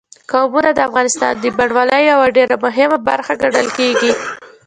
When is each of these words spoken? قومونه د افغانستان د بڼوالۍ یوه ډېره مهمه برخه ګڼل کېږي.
قومونه 0.31 0.69
د 0.73 0.79
افغانستان 0.87 1.33
د 1.39 1.45
بڼوالۍ 1.57 2.01
یوه 2.11 2.27
ډېره 2.37 2.55
مهمه 2.65 2.97
برخه 3.09 3.33
ګڼل 3.43 3.67
کېږي. 3.77 4.11